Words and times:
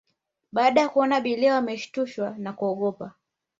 Baada 0.51 0.81
ya 0.81 0.89
kuona 0.89 1.15
abiria 1.15 1.53
wameshtushwa 1.55 2.35
na 2.37 2.53
kuogopa 2.53 3.13